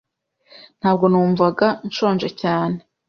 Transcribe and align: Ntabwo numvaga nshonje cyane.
Ntabwo 0.79 1.05
numvaga 1.11 1.67
nshonje 1.87 2.29
cyane. 2.41 2.77